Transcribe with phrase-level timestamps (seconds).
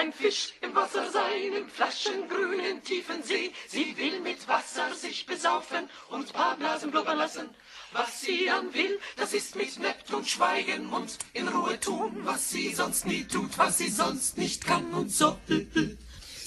[0.00, 3.52] ein Fisch im Wasser sein, im flaschengrünen tiefen See.
[3.68, 7.50] Sie will mit Wasser sich besaufen und paar Blasen blubbern lassen.
[7.92, 12.72] Was sie dann will, das ist mit Neptun schweigen und in Ruhe tun, was sie
[12.72, 15.36] sonst nie tut, was sie sonst nicht kann und so.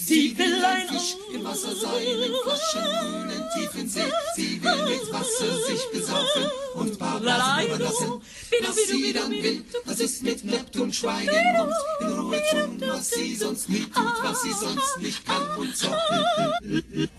[0.05, 4.02] Sie will ein Fisch im Wasser sein, im frischen, grünen, tiefen See.
[4.35, 8.21] Sie will mit Wasser sich besaufen und paar Blasen überlassen.
[8.61, 13.35] Was sie dann will, das ist mit Neptun schweigen und in Ruhe tun, was sie
[13.35, 15.88] sonst nie tut, was sie sonst nicht kann und so.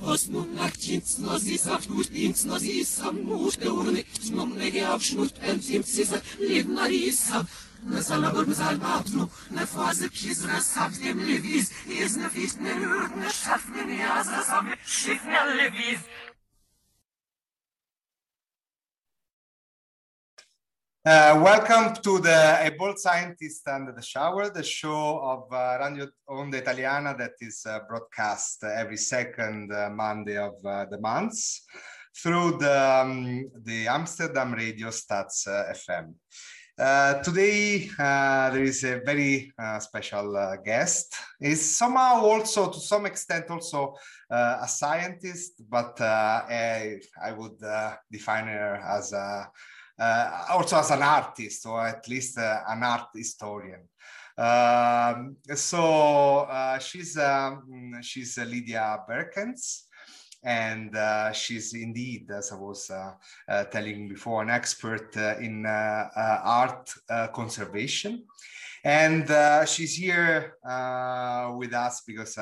[0.03, 4.87] Osmo nachtjins, no sie sagt gut, ins no sie sam mut, der Urne, snom nege
[4.87, 7.39] abschnut, entim sie sagt, leben arisa.
[7.39, 7.73] Nasala burbzal
[21.06, 26.06] Uh, welcome to the A Bold Scientist and the Shower, the show of uh, Radio
[26.27, 31.37] Onda Italiana that is uh, broadcast every second uh, Monday of uh, the month
[32.16, 36.14] through the, um, the Amsterdam radio Stats uh, FM.
[36.77, 41.14] Uh, today uh, there is a very uh, special uh, guest.
[41.41, 43.94] Is somehow also to some extent also
[44.28, 47.62] uh, a scientist, but I, I would
[48.11, 49.48] define her as a,
[50.50, 53.88] also as an artist or at least an art historian.
[54.36, 56.48] Um, so
[56.81, 59.84] she's um, she's Lydia Beerkens
[60.45, 63.12] and uh, she's indeed, as I was uh,
[63.48, 66.92] uh, telling before, an expert uh, in uh, uh, art
[67.33, 68.25] conservation.
[68.84, 69.27] And
[69.67, 70.56] she's here
[71.56, 72.39] with us because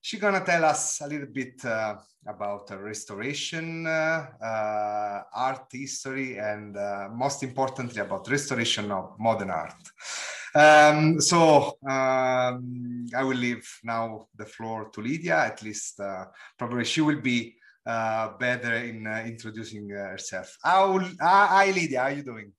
[0.00, 1.62] she's gonna tell us a little bit
[2.26, 6.74] about restoration, art history, and
[7.14, 9.74] most importantly about restoration of modern art.
[10.56, 15.36] Um, so um, I will leave now the floor to Lydia.
[15.36, 16.24] At least uh,
[16.58, 20.56] probably she will be uh, better in uh, introducing uh, herself.
[20.64, 22.00] How, hi, Lydia.
[22.00, 22.52] How are you doing?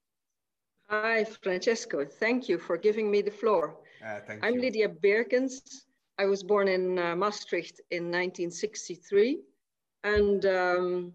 [0.89, 2.05] Hi, Francesco.
[2.05, 3.77] Thank you for giving me the floor.
[4.05, 4.61] Uh, thank I'm you.
[4.61, 5.85] Lydia Beerkens.
[6.19, 9.39] I was born in uh, Maastricht in 1963,
[10.03, 11.13] and um,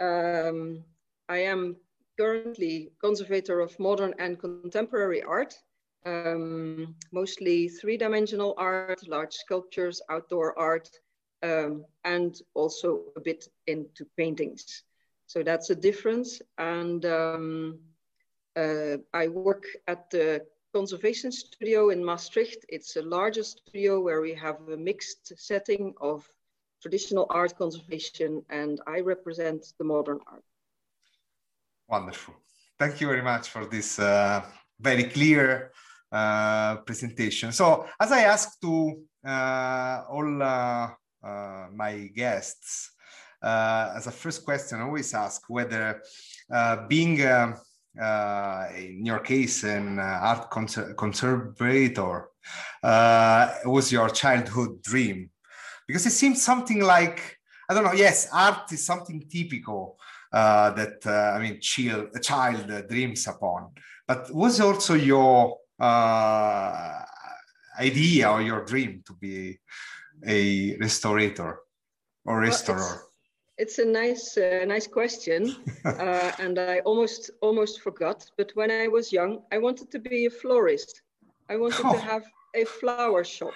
[0.00, 0.84] um,
[1.28, 1.76] I am
[2.18, 5.54] currently conservator of modern and contemporary art
[6.04, 10.88] um, mostly three-dimensional art, large sculptures, outdoor art,
[11.42, 14.82] um, and also a bit into paintings.
[15.26, 16.40] So that's a difference.
[16.56, 17.78] And um,
[18.56, 22.64] uh, I work at the Conservation Studio in Maastricht.
[22.68, 26.28] It's a larger studio where we have a mixed setting of
[26.82, 30.44] traditional art conservation, and I represent the modern art.
[31.88, 32.34] Wonderful.
[32.78, 34.44] Thank you very much for this uh,
[34.80, 35.72] very clear
[36.10, 37.52] uh, presentation.
[37.52, 40.88] So as I asked to uh, all uh,
[41.22, 42.92] uh my guests,
[43.42, 46.00] uh, as a first question, I always ask whether
[46.88, 52.30] being in your case an art conser conservator
[52.82, 55.30] was your childhood dream,
[55.86, 57.36] because it seems something like
[57.68, 57.92] I don't know.
[57.92, 59.98] Yes, art is something typical
[60.32, 63.72] that I mean, child, a child dreams upon.
[64.06, 67.02] But was also your uh,
[67.78, 69.58] idea or your dream to be
[70.26, 71.56] a restorator
[72.24, 72.78] or restorer?
[72.78, 73.10] Well,
[73.56, 78.30] it's, it's, a nice, uh, nice question, uh, and I almost almost forgot.
[78.36, 81.02] But when I was young, I wanted to be a florist.
[81.48, 81.92] I wanted oh.
[81.92, 82.24] to have
[82.54, 83.54] a flower shop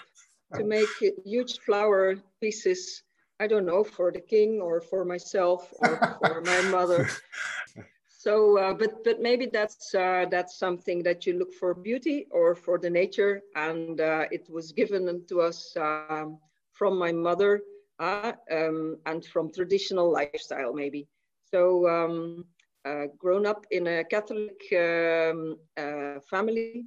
[0.54, 0.88] to make
[1.24, 3.02] huge flower pieces.
[3.40, 7.08] I don't know for the king or for myself or for my mother.
[8.24, 12.54] So, uh, but but maybe that's uh, that's something that you look for beauty or
[12.54, 16.38] for the nature, and uh, it was given to us um,
[16.72, 17.62] from my mother
[18.00, 21.08] uh, um, and from traditional lifestyle maybe.
[21.52, 22.44] So, um,
[22.86, 26.84] uh, grown up in a Catholic um, uh, family,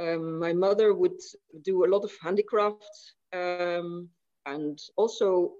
[0.00, 1.20] um, my mother would
[1.64, 4.08] do a lot of handicrafts um,
[4.46, 5.52] and also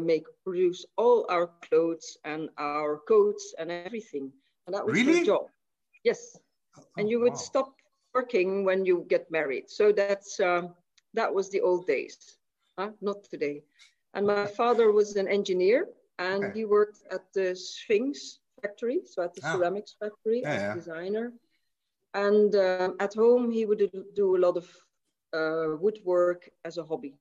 [0.00, 4.32] make produce all our clothes and our coats and everything.
[4.66, 5.18] And that was really?
[5.18, 5.46] her job.
[6.04, 6.36] Yes.
[6.78, 7.50] Oh, and you would wow.
[7.50, 7.74] stop
[8.14, 9.70] working when you get married.
[9.70, 10.74] So that's um,
[11.14, 12.16] that was the old days,
[12.78, 12.90] huh?
[13.00, 13.62] not today.
[14.14, 16.58] And my father was an engineer and okay.
[16.58, 19.52] he worked at the Sphinx factory, so at the ah.
[19.52, 20.74] ceramics factory yeah, as yeah.
[20.74, 21.32] designer.
[22.14, 24.66] And uh, at home, he would do a lot of
[25.34, 27.14] uh, woodwork as a hobby.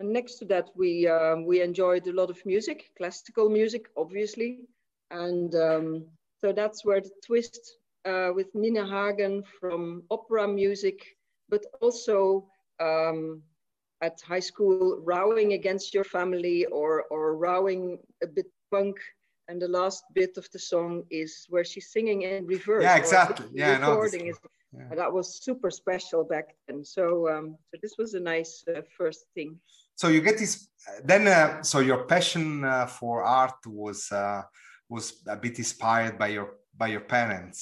[0.00, 4.60] And next to that, we um, we enjoyed a lot of music, classical music, obviously,
[5.10, 6.06] and um,
[6.42, 10.98] so that's where the twist uh, with Nina Hagen from opera music,
[11.48, 12.48] but also
[12.80, 13.42] um,
[14.02, 18.96] at high school rowing against your family or or rowing a bit punk.
[19.48, 22.82] And the last bit of the song is where she's singing in reverse.
[22.82, 23.46] Yeah exactly.
[23.52, 24.94] Yeah recording no, yeah.
[24.94, 26.84] that was super special back then.
[26.84, 29.60] So um so this was a nice uh, first thing.
[29.94, 30.68] So you get this
[31.04, 34.42] then uh, so your passion uh, for art was uh,
[34.92, 36.48] was a bit inspired by your
[36.80, 37.58] by your parents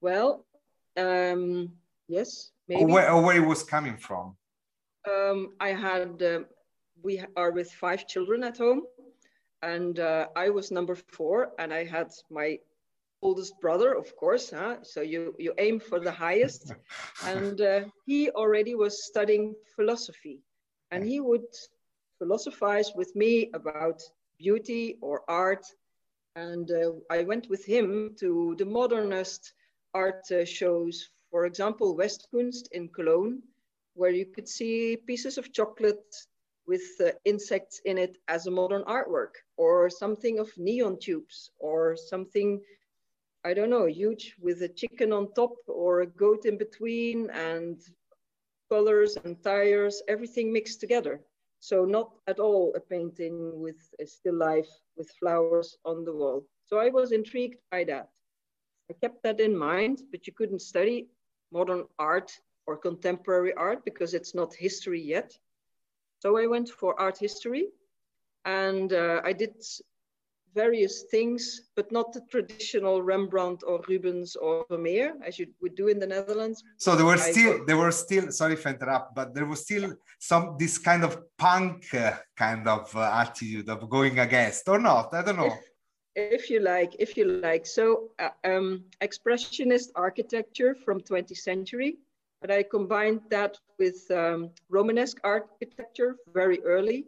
[0.00, 0.28] well
[0.96, 1.42] um
[2.08, 2.30] yes
[2.68, 4.36] maybe or where, or where it was coming from
[5.06, 6.40] um, I had, uh,
[7.02, 8.82] we are with five children at home,
[9.62, 12.58] and uh, I was number four, and I had my
[13.22, 14.50] oldest brother, of course.
[14.50, 14.76] Huh?
[14.82, 16.72] So you you aim for the highest,
[17.24, 20.40] and uh, he already was studying philosophy,
[20.90, 21.46] and he would
[22.18, 24.02] philosophize with me about
[24.38, 25.64] beauty or art,
[26.36, 29.54] and uh, I went with him to the modernist
[29.94, 33.42] art uh, shows, for example, Westkunst in Cologne
[33.96, 36.14] where you could see pieces of chocolate
[36.66, 41.96] with uh, insects in it as a modern artwork, or something of neon tubes, or
[41.96, 42.60] something,
[43.44, 47.80] I don't know, huge with a chicken on top or a goat in between, and
[48.68, 51.20] colors and tires, everything mixed together.
[51.60, 56.44] So not at all a painting with a still life with flowers on the wall.
[56.64, 58.08] So I was intrigued by that.
[58.90, 61.08] I kept that in mind, but you couldn't study
[61.52, 62.30] modern art
[62.66, 65.38] or contemporary art because it's not history yet.
[66.20, 67.68] So I went for art history
[68.44, 69.54] and uh, I did
[70.56, 71.40] various things,
[71.76, 76.06] but not the traditional Rembrandt or Rubens or Vermeer as you would do in the
[76.06, 76.64] Netherlands.
[76.78, 79.94] So there were still, there were still, sorry if I interrupt, but there was still
[80.18, 85.12] some, this kind of punk uh, kind of uh, attitude of going against or not,
[85.14, 85.54] I don't know.
[86.16, 87.66] If, if you like, if you like.
[87.66, 91.98] So uh, um, expressionist architecture from 20th century,
[92.40, 97.06] but I combined that with um, Romanesque architecture very early,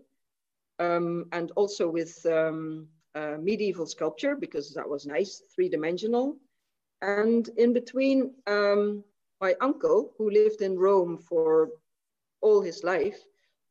[0.79, 2.89] um, and also with um,
[3.19, 6.37] uh, medieval sculpture because that was nice, three-dimensional.
[7.03, 9.05] And in between, um,
[9.41, 11.71] my uncle, who lived in Rome for
[12.41, 13.19] all his life,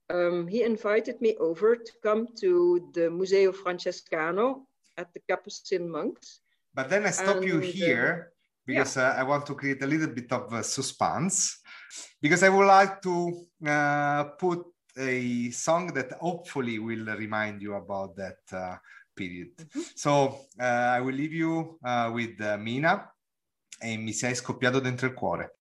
[0.09, 4.61] um, he invited me over to come to the Museo Francescano
[4.97, 6.39] at the Capuchin monks.
[6.73, 8.31] But then I stop and, you uh, here
[8.65, 9.09] because yeah.
[9.09, 11.59] uh, I want to create a little bit of uh, suspense
[12.21, 13.15] because I would like to
[13.67, 14.63] uh, put
[14.97, 18.75] a song that hopefully will remind you about that uh,
[19.17, 19.53] period.
[19.57, 19.81] Mm-hmm.
[19.95, 23.11] So uh, I will leave you uh, with Mina
[23.81, 25.57] e mi sei scoppiato dentro il cuore.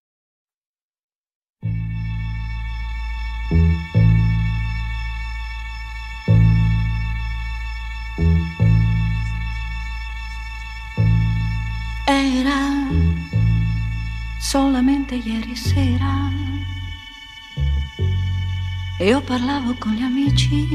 [14.46, 16.30] solamente ieri sera.
[18.98, 20.66] E io parlavo con gli amici,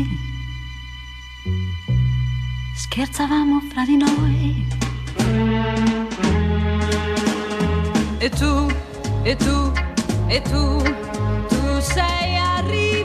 [2.82, 4.66] scherzavamo fra di noi.
[8.18, 8.68] E tu,
[9.24, 9.72] e tu,
[10.28, 10.82] e tu,
[11.48, 13.01] tu sei arrivato.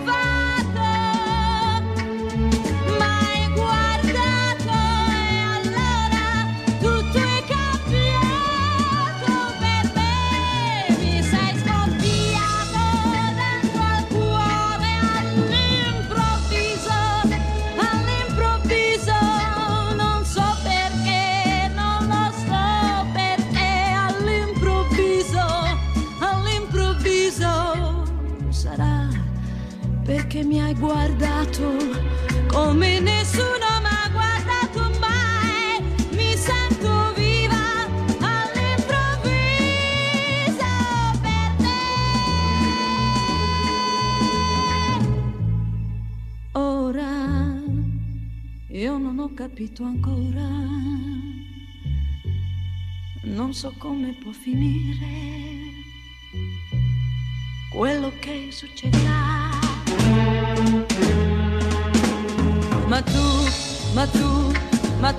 [30.36, 31.64] Che mi hai guardato
[32.48, 35.80] come nessuno mi ha guardato mai.
[36.10, 37.86] Mi sento viva
[38.20, 39.30] all'improvviso
[41.22, 41.80] per te.
[46.52, 47.62] Ora
[48.68, 50.48] io non ho capito ancora,
[53.22, 55.54] non so come può finire
[57.72, 59.35] quello che succederà.
[63.96, 64.30] Ma tu,
[65.00, 65.12] ma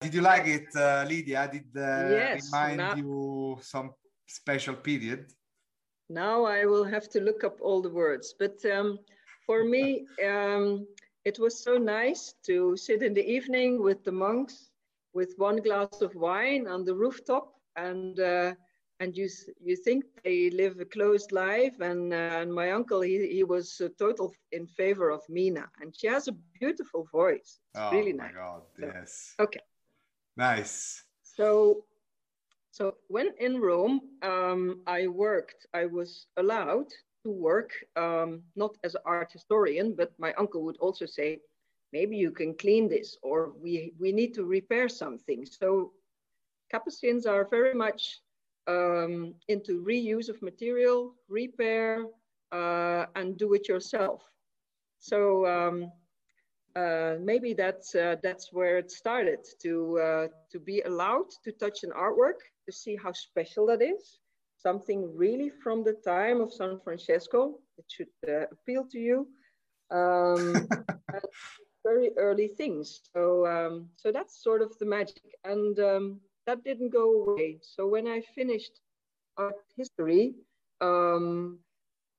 [0.00, 1.48] Did you like it, uh, Lydia?
[1.52, 3.90] Did uh, Yes, remind now- you some
[4.26, 5.26] special period?
[6.08, 8.34] Now I will have to look up all the words.
[8.38, 8.98] But um,
[9.46, 10.86] for me, um,
[11.24, 14.70] it was so nice to sit in the evening with the monks
[15.12, 17.52] with one glass of wine on the rooftop.
[17.76, 18.54] And, uh,
[19.00, 19.28] and you,
[19.62, 21.78] you think they live a closed life.
[21.80, 25.68] And, uh, and my uncle, he, he was uh, total in favor of Mina.
[25.80, 27.60] And she has a beautiful voice.
[27.74, 28.34] It's Oh really my nice.
[28.34, 28.62] God!
[28.78, 29.34] So- Yes.
[29.38, 29.60] Okay.
[30.40, 31.04] Nice.
[31.22, 31.84] So,
[32.70, 35.66] so when in Rome, um, I worked.
[35.74, 36.88] I was allowed
[37.24, 41.40] to work um, not as an art historian, but my uncle would also say,
[41.92, 45.44] maybe you can clean this, or we we need to repair something.
[45.44, 45.92] So,
[46.72, 48.22] Capuchins are very much
[48.66, 52.06] um, into reuse of material, repair,
[52.50, 54.22] uh, and do it yourself.
[55.00, 55.44] So.
[55.46, 55.92] Um,
[56.76, 61.82] uh, maybe that's uh, that's where it started to uh, to be allowed to touch
[61.82, 64.18] an artwork to see how special that is
[64.56, 69.26] something really from the time of San Francesco it should uh, appeal to you.
[69.90, 70.68] Um,
[71.84, 76.90] very early things so um, so that's sort of the magic and um, that didn't
[76.92, 77.58] go away.
[77.62, 78.80] So when I finished
[79.36, 80.34] art history
[80.80, 81.58] um,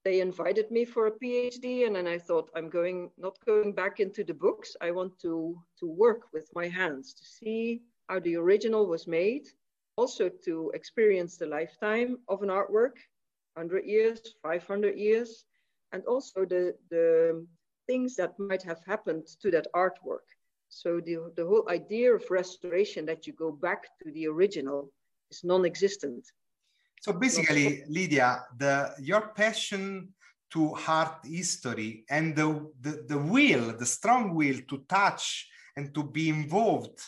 [0.03, 3.99] they invited me for a PhD, and then I thought I'm going not going back
[3.99, 4.75] into the books.
[4.81, 9.47] I want to to work with my hands to see how the original was made,
[9.95, 12.97] also to experience the lifetime of an artwork,
[13.53, 15.45] 100 years, 500 years,
[15.91, 17.45] and also the the
[17.87, 20.27] things that might have happened to that artwork.
[20.69, 24.91] So the the whole idea of restoration that you go back to the original
[25.29, 26.25] is non-existent.
[27.01, 30.13] So basically, Lydia, the your passion
[30.51, 36.03] to art history and the, the, the will, the strong will to touch and to
[36.03, 36.99] be involved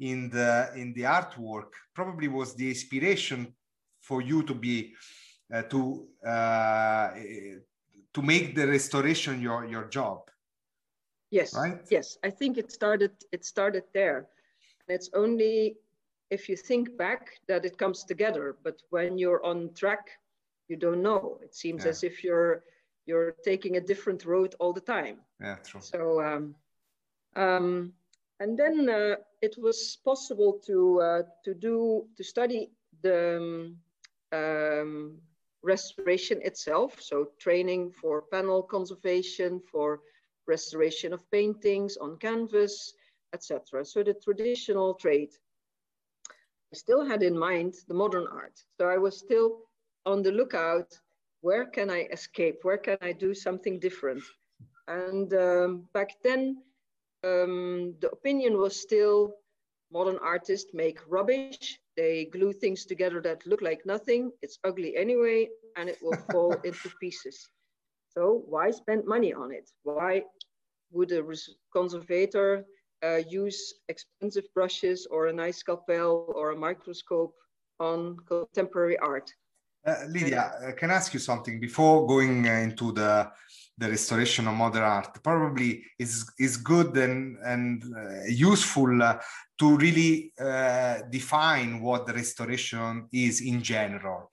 [0.00, 3.54] in the in the artwork probably was the inspiration
[4.00, 4.94] for you to be
[5.52, 7.10] uh, to uh,
[8.14, 10.18] to make the restoration your your job.
[11.30, 11.54] Yes.
[11.54, 11.78] Right?
[11.90, 12.16] Yes.
[12.24, 14.28] I think it started it started there.
[14.88, 15.76] It's only
[16.32, 18.56] if you think back that it comes together.
[18.64, 20.08] But when you're on track,
[20.68, 21.38] you don't know.
[21.42, 21.90] It seems Yeah.
[21.90, 22.62] as if you're
[23.06, 25.16] you're taking a different road all the time.
[25.40, 25.80] Yeah, true.
[25.80, 26.54] So um,
[27.36, 27.92] um,
[28.40, 32.70] and then uh, it was possible to uh, to do to study
[33.02, 33.76] the um,
[34.32, 35.20] um,
[35.62, 37.00] restoration itself.
[37.00, 40.00] So training for panel conservation, for
[40.46, 42.94] restoration of paintings on canvas,
[43.34, 43.84] etc.
[43.84, 45.32] So the traditional trade.
[46.72, 48.58] Still had in mind the modern art.
[48.78, 49.58] So I was still
[50.06, 50.90] on the lookout.
[51.40, 52.60] Where can I escape?
[52.62, 54.22] Where can I do something different?
[54.88, 56.56] And um, back then,
[57.24, 59.34] um, the opinion was still
[59.92, 61.66] modern artists make rubbish.
[61.96, 64.30] They glue things together that look like nothing.
[64.42, 67.50] It's ugly anyway, and it will fall into pieces.
[68.08, 69.70] So why spend money on it?
[69.84, 70.24] Why
[70.92, 72.64] would a res- conservator
[73.28, 77.34] use expensive brushes or a nice scalpel or a microscope
[77.80, 79.30] on contemporary art?
[79.84, 83.30] Uh, Lydia, uh, can I ask you something before going uh, into the
[83.78, 85.22] the restoration of modern art?
[85.24, 89.18] Probably is is good and and uh, useful uh,
[89.58, 94.30] to really uh, define what the restoration is in general,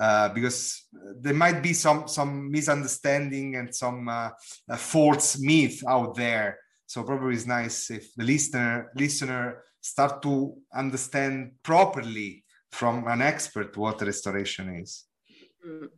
[0.00, 0.88] uh, because
[1.20, 4.30] there might be some some misunderstanding and some uh,
[4.68, 6.58] uh, false myth out there.
[6.88, 13.76] So probably it's nice if the listener listener start to understand properly from an expert
[13.76, 15.04] what restoration is.
[15.66, 15.88] Mm.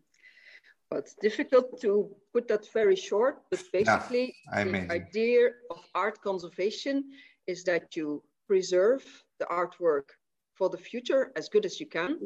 [0.91, 4.91] Well, it's difficult to put that very short, but basically, I the imagine.
[4.91, 7.05] idea of art conservation
[7.47, 9.05] is that you preserve
[9.39, 10.09] the artwork
[10.57, 12.19] for the future as good as you can,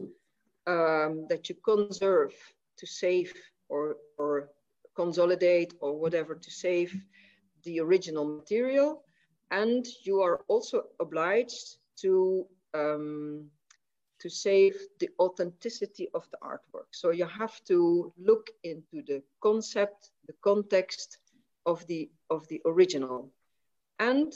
[0.66, 2.32] um, that you conserve
[2.78, 3.34] to save
[3.68, 4.48] or, or
[4.96, 6.90] consolidate or whatever to save
[7.64, 9.02] the original material.
[9.50, 13.50] And you are also obliged to um,
[14.20, 16.88] to save the authenticity of the artwork.
[16.92, 21.18] So you have to look into the concept, the context
[21.66, 23.30] of the of the original.
[23.98, 24.32] And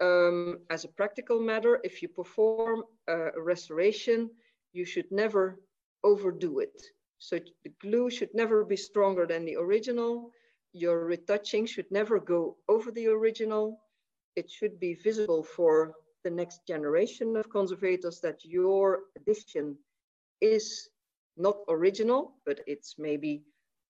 [0.00, 4.30] um, as a practical matter, if you perform a restoration,
[4.72, 5.60] you should never
[6.04, 6.82] overdo it.
[7.18, 10.32] So the glue should never be stronger than the original.
[10.72, 13.80] Your retouching should never go over the original.
[14.36, 19.76] It should be visible for the next generation of conservators that your addition
[20.40, 20.88] is
[21.36, 23.42] not original, but it's maybe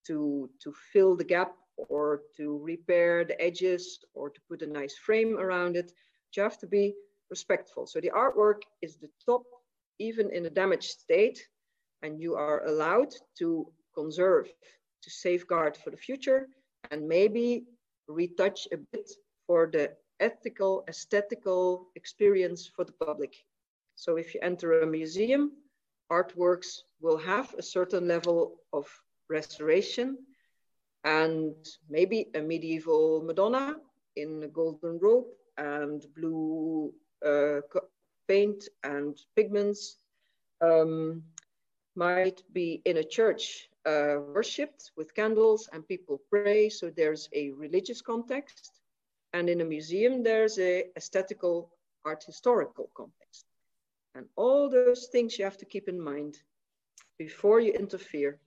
[0.07, 1.53] to, to fill the gap
[1.89, 5.93] or to repair the edges or to put a nice frame around it.
[6.37, 6.95] You have to be
[7.31, 7.87] respectful.
[7.87, 9.43] So the artwork is the top,
[9.99, 11.47] even in a damaged state,
[12.03, 14.49] and you are allowed to conserve,
[15.03, 16.49] to safeguard for the future,
[16.91, 17.65] and maybe
[18.09, 19.11] retouch a bit
[19.47, 23.35] for the ethical, aesthetical experience for the public.
[23.97, 25.53] So if you enter a museum,
[26.11, 28.87] artworks will have a certain level of
[29.29, 30.19] restoration
[31.05, 31.55] and
[31.89, 33.77] maybe a medieval Madonna
[34.17, 36.93] in a golden robe and blue
[37.25, 37.61] uh,
[38.29, 39.99] paint and pigments
[40.61, 41.23] um,
[41.97, 46.69] might be in a church uh, worshipped with candles and people pray.
[46.69, 48.81] So there's a religious context.
[49.33, 51.71] And in a museum, there's a aesthetical
[52.05, 53.47] art historical context.
[54.15, 56.39] And all those things you have to keep in mind
[57.19, 58.41] before you interfere.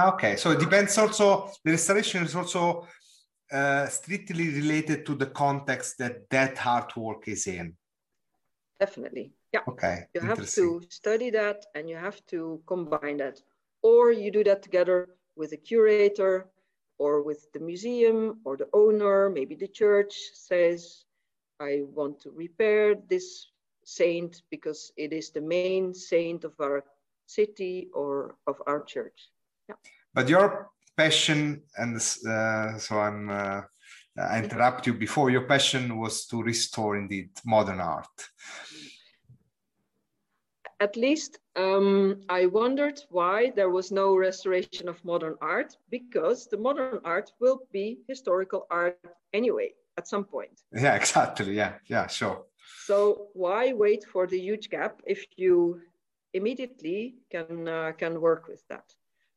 [0.00, 2.86] Okay, so it depends also, the restoration is also
[3.52, 7.76] uh, strictly related to the context that that artwork is in.
[8.78, 9.32] Definitely.
[9.52, 9.60] Yeah.
[9.68, 10.06] Okay.
[10.14, 13.42] You have to study that and you have to combine that.
[13.82, 16.48] Or you do that together with a curator
[16.98, 21.04] or with the museum or the owner, maybe the church says,
[21.58, 23.48] I want to repair this
[23.84, 26.84] saint because it is the main saint of our
[27.26, 29.30] city or of our church.
[29.68, 29.76] Yeah.
[30.12, 33.62] But your passion, and uh, so I'm, uh,
[34.18, 38.16] I interrupt you before, your passion was to restore indeed modern art.
[40.80, 46.56] At least um, I wondered why there was no restoration of modern art because the
[46.58, 48.96] modern art will be historical art
[49.32, 50.62] anyway at some point.
[50.74, 51.54] Yeah, exactly.
[51.54, 52.44] Yeah, yeah, sure.
[52.86, 55.80] So why wait for the huge gap if you
[56.32, 58.94] immediately can uh, can work with that?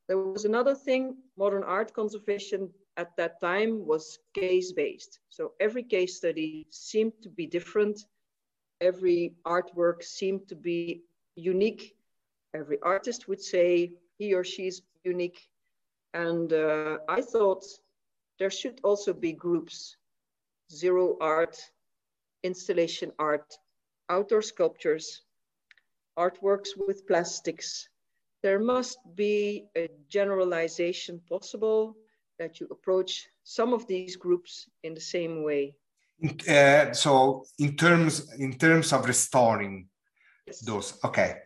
[0.08, 5.20] There was another thing, modern art conservation at that time was case-based.
[5.30, 8.06] So every case study seemed to be different.
[8.82, 11.04] Every artwork seemed to be
[11.36, 11.96] unique.
[12.54, 15.50] Every artist would say he or she's unique.
[16.14, 17.64] And uh, I thought
[18.40, 19.98] there should also be groups,
[20.72, 21.58] zero art,
[22.44, 23.58] installation art,
[24.10, 25.22] outdoor sculptures,
[26.18, 27.90] artworks with plastics,
[28.44, 31.96] there must be a generalization possible
[32.38, 35.76] that you approach some of these groups in the same way.
[36.48, 39.88] Uh, so in terms in terms of restoring
[40.46, 40.60] yes.
[40.60, 41.38] those, okay,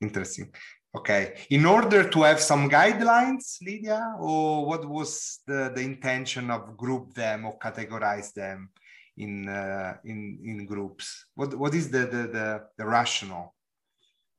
[0.00, 0.52] interesting.
[0.94, 6.76] Okay, in order to have some guidelines, Lydia, or what was the, the intention of
[6.76, 8.68] group them or categorize them
[9.16, 11.26] in uh, in in groups?
[11.34, 13.54] What what is the the the, the rationale?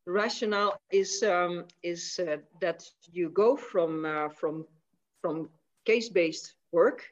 [0.05, 4.65] rationale is um, is uh, that you go from uh, from
[5.21, 5.49] from
[5.85, 7.03] case-based work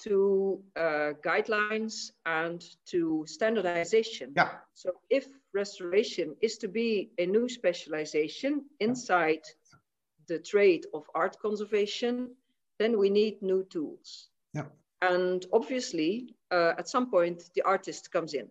[0.00, 4.32] to uh, guidelines and to standardization.
[4.36, 4.50] Yeah.
[4.74, 9.42] So if restoration is to be a new specialization inside
[10.28, 12.34] the trade of art conservation,
[12.78, 14.28] then we need new tools.
[14.54, 14.66] Yeah.
[15.00, 18.48] And obviously, uh, at some point, the artist comes in.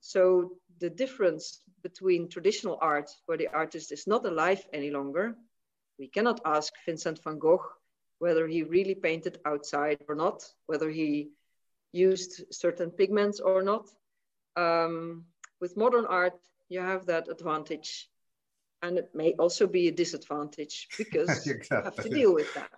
[0.00, 5.34] So the difference between traditional art, where the artist is not alive any longer,
[5.98, 7.64] we cannot ask Vincent van Gogh
[8.18, 11.30] whether he really painted outside or not, whether he
[11.92, 13.88] used certain pigments or not.
[14.56, 15.24] Um,
[15.60, 16.34] with modern art,
[16.68, 18.08] you have that advantage.
[18.82, 21.66] And it may also be a disadvantage because exactly.
[21.70, 22.70] you have to deal with that.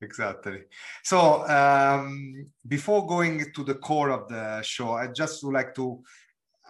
[0.00, 0.62] Exactly.
[1.02, 6.02] So um, before going to the core of the show, I just would like to,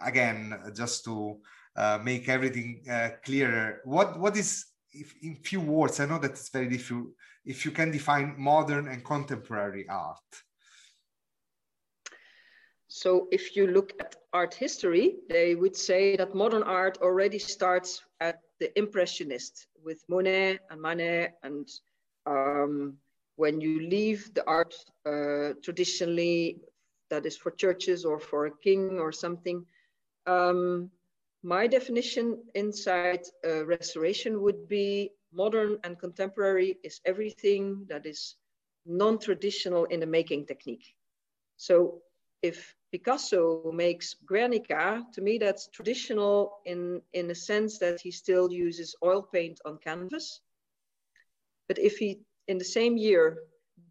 [0.05, 1.39] again, just to
[1.75, 3.81] uh, make everything uh, clearer.
[3.83, 5.99] What what is if, in few words?
[5.99, 7.07] I know that it's very difficult.
[7.43, 10.31] If you can define modern and contemporary art.
[12.95, 18.01] So if you look at art history, they would say that modern art already starts
[18.21, 21.33] at the Impressionist with Monet and Manet.
[21.43, 21.67] And
[22.25, 22.93] um,
[23.35, 24.73] when you leave the art
[25.05, 26.61] uh, traditionally,
[27.09, 29.65] that is for churches or for a king or something,
[30.25, 30.89] um,
[31.43, 38.35] my definition inside uh, restoration would be modern and contemporary is everything that is
[38.85, 40.95] non-traditional in the making technique.
[41.57, 42.01] So
[42.45, 48.47] if Picasso makes Guernica, to me that's traditional in, in a sense that he still
[48.51, 50.41] uses oil paint on canvas.
[51.67, 53.25] But if he, in the same year,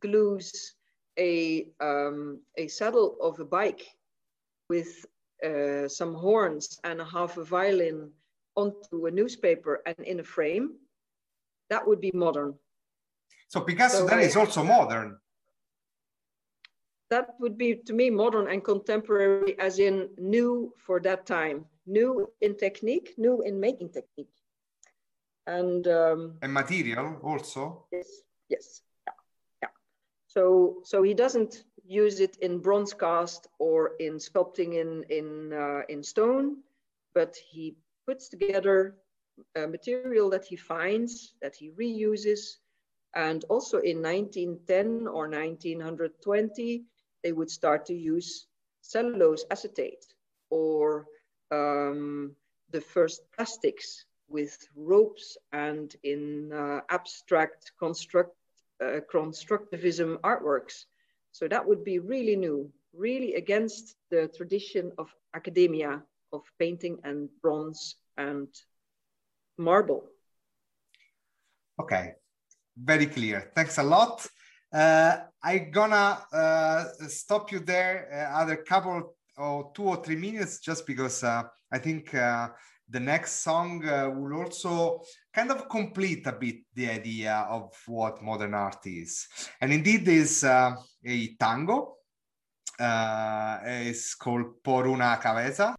[0.01, 0.77] glues
[1.19, 3.85] a, um, a saddle of a bike
[4.71, 5.05] with
[5.45, 8.11] uh, some horns and a half a violin
[8.57, 10.67] onto a newspaper and in a frame,
[11.71, 12.55] that would be modern.
[13.49, 15.19] So Picasso So then is also modern.
[17.11, 22.31] That would be to me modern and contemporary, as in new for that time, new
[22.41, 24.33] in technique, new in making technique.
[25.47, 27.85] And um, And material also.
[27.93, 28.09] Yes,
[28.49, 29.13] yes, yeah,
[29.63, 29.69] yeah.
[30.27, 35.83] So, so he doesn't use it in bronze cast or in sculpting in in uh,
[35.91, 36.63] in stone,
[37.15, 38.97] but he puts together
[39.57, 42.57] a material that he finds that he reuses,
[43.15, 46.85] and also in 1910 or 1920
[47.25, 48.47] they would start to use
[48.83, 50.05] cellulose acetate
[50.51, 51.07] or
[51.51, 52.37] um,
[52.71, 58.37] the first plastics with ropes and in uh, abstract construct,
[58.83, 60.85] uh, constructivism artworks.
[61.33, 67.29] So that would be really new, really against the tradition of academia of painting and
[67.43, 68.49] bronze and
[69.57, 70.05] marble.
[71.81, 72.15] Okay,
[72.77, 73.51] very clear.
[73.55, 74.27] Thanks a lot.
[74.75, 80.59] Uh, I'm gonna uh, stop you there uh, other couple or two or three minutes
[80.59, 82.13] just because I think
[82.89, 88.23] the next song uh, will also kind of complete a bit the idea of what
[88.23, 89.27] modern art is.
[89.61, 91.97] And indeed is uh, a tango.
[92.79, 95.77] Uh, it's called Por una cabeza.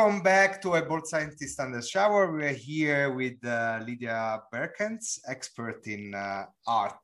[0.00, 2.32] Welcome back to a bold scientist under shower.
[2.32, 6.94] We're here with uh, Lydia Beerkens, expert in uh, art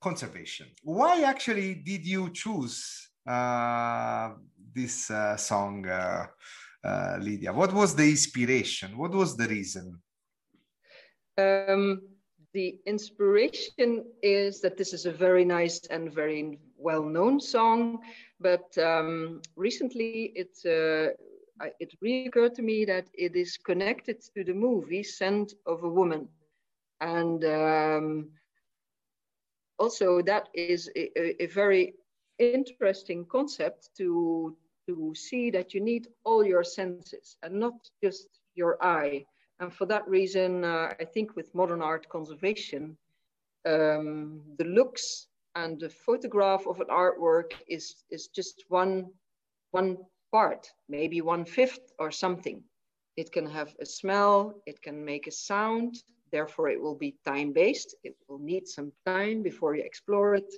[0.00, 0.68] conservation.
[0.84, 4.34] Why actually did you choose uh,
[4.72, 6.26] this uh, song, uh,
[6.84, 7.52] uh, Lydia?
[7.52, 8.96] What was the inspiration?
[8.96, 10.00] What was the reason?
[11.38, 12.02] Um,
[12.54, 17.98] the inspiration is that this is a very nice and very well-known song,
[18.38, 20.56] but um, recently it
[21.60, 25.88] uh, it reoccurred to me that it is connected to the movie Scent of a
[25.88, 26.28] Woman,
[27.00, 28.28] and um,
[29.78, 31.94] also that is a, a, very
[32.38, 38.82] interesting concept to to see that you need all your senses and not just your
[38.82, 39.24] eye.
[39.60, 42.96] And for that reason, uh, I think with modern art conservation,
[43.66, 49.10] um, the looks and the photograph of an artwork is, is just one,
[49.72, 49.98] one
[50.32, 52.62] part, maybe one fifth or something.
[53.16, 55.96] It can have a smell, it can make a sound,
[56.30, 57.96] therefore it will be time-based.
[58.04, 60.54] It will need some time before you explore it.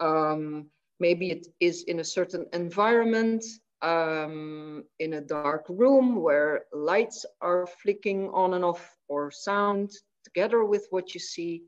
[0.00, 0.66] Um,
[1.00, 3.44] maybe it is in a certain environment,
[3.82, 9.90] um, in a dark room where lights are flicking on and off or sound
[10.24, 11.62] together with what you see.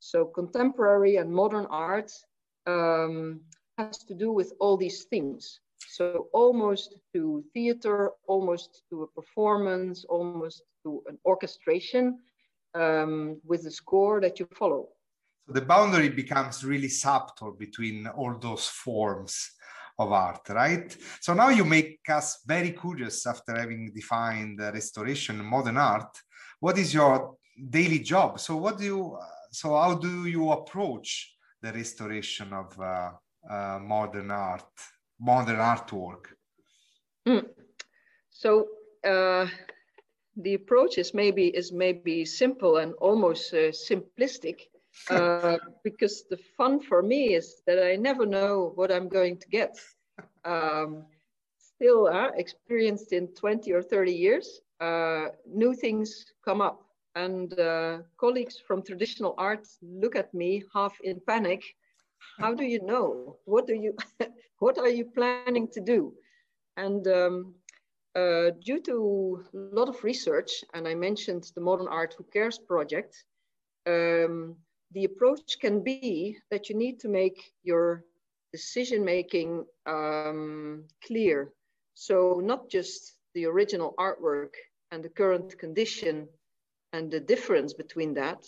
[0.00, 2.12] So contemporary and modern art
[2.66, 3.40] um,
[3.78, 5.60] has to do with all these things.
[5.96, 12.18] So almost to theater, almost to a performance, almost to an orchestration
[12.74, 14.88] um, with the score that you follow.
[15.46, 19.52] So the boundary becomes really subtle between all those forms
[20.00, 20.96] of art, right?
[21.20, 26.12] So now you make us very curious after having defined restoration modern art.
[26.58, 27.36] What is your
[27.70, 28.40] daily job?
[28.40, 29.18] So what do you,
[29.52, 33.12] so how do you approach the restoration of uh,
[33.48, 34.72] uh, modern art,
[35.18, 36.34] modern artwork?
[37.26, 37.46] Mm.
[38.30, 38.68] So
[39.06, 39.46] uh,
[40.36, 44.68] the approach is maybe is maybe simple and almost uh, simplistic
[45.10, 49.48] uh, because the fun for me is that I never know what I'm going to
[49.48, 49.78] get.
[50.44, 51.04] Um,
[51.58, 56.80] still uh, experienced in 20 or 30 years, uh, new things come up.
[57.16, 61.62] And uh, colleagues from traditional arts look at me half in panic.
[62.38, 63.36] How do you know?
[63.44, 63.96] What do you,
[64.58, 66.14] what are you planning to do?
[66.76, 67.54] And um,
[68.16, 72.58] uh, due to a lot of research, and I mentioned the Modern Art Who Cares
[72.58, 73.24] project,
[73.86, 74.56] um,
[74.92, 78.04] the approach can be that you need to make your
[78.52, 81.52] decision making um, clear.
[81.94, 84.54] So not just the original artwork
[84.92, 86.28] and the current condition
[86.92, 88.46] and the difference between that,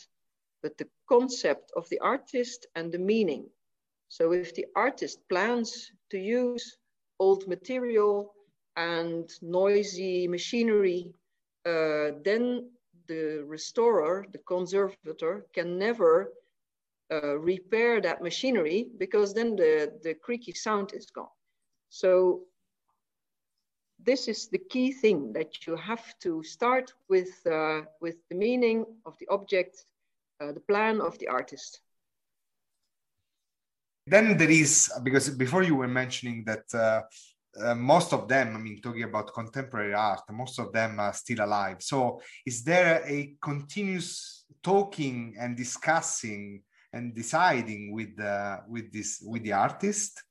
[0.63, 3.47] but the concept of the artist and the meaning.
[4.09, 6.77] So if the artist plans to use
[7.19, 8.35] old material
[8.77, 11.13] and noisy machinery,
[11.65, 12.71] uh, then
[13.09, 16.33] the restorer, the conservator, can never
[17.13, 21.29] uh, repair that machinery because then the, the creaky sound is gone.
[21.89, 22.43] So
[23.99, 28.85] this is the key thing that you have to start with, uh, with the meaning
[29.05, 29.85] of the object,
[30.41, 31.81] uh, the plan of the artist.
[34.07, 37.03] Then there is, because before you were mentioning that uh,
[37.61, 41.45] uh, most of them, I mean, talking about contemporary art, most of them are still
[41.45, 41.79] alive.
[41.81, 49.43] So is there a continuous talking and discussing and deciding with the, with this, with
[49.43, 50.23] the artist?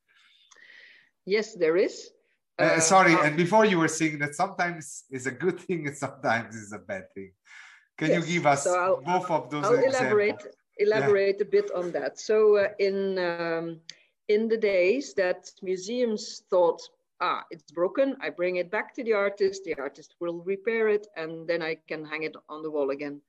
[1.25, 2.11] Yes, there is.
[2.57, 5.87] Uh, uh, sorry, uh, and before you were saying that sometimes is a good thing
[5.87, 7.31] and sometimes is a bad thing.
[7.97, 9.99] Can yes, you give us so both of those I'll examples?
[9.99, 11.47] elaborate elaborate yeah.
[11.47, 12.19] a bit on that.
[12.19, 13.79] So uh, in um,
[14.27, 16.81] in the days that museums thought
[17.21, 18.15] ah, it's broken.
[18.21, 19.63] I bring it back to the artist.
[19.63, 23.21] The artist will repair it, and then I can hang it on the wall again.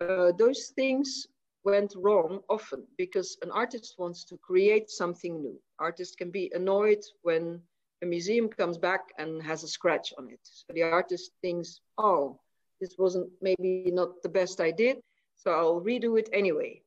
[0.00, 1.26] Uh, those things
[1.64, 5.58] went wrong often because an artist wants to create something new.
[5.78, 7.60] Artists can be annoyed when
[8.02, 10.40] a museum comes back and has a scratch on it.
[10.42, 12.38] So the artist thinks, oh,
[12.80, 14.98] this wasn't maybe not the best I did,
[15.36, 16.82] so I'll redo it anyway.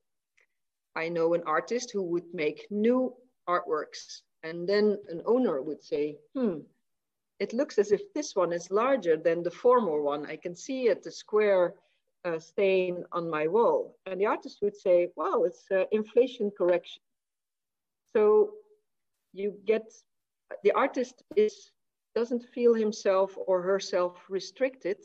[0.96, 3.14] I know an artist who would make new
[3.48, 6.60] artworks and then an owner would say, hmm,
[7.40, 10.26] it looks as if this one is larger than the former one.
[10.26, 11.76] I can see it, the square
[12.26, 13.96] uh, stain on my wall.
[14.06, 17.02] And the artist would say, wow, it's uh, inflation correction.
[18.14, 18.52] So
[19.34, 19.94] you get,
[20.64, 21.72] the artist is,
[22.16, 24.98] doesn't feel himself or herself restricted